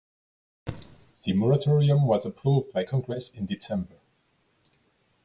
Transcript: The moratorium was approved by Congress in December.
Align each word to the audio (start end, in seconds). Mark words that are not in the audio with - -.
The 0.65 1.33
moratorium 1.33 2.07
was 2.07 2.25
approved 2.25 2.73
by 2.73 2.83
Congress 2.85 3.29
in 3.29 3.45
December. 3.45 3.97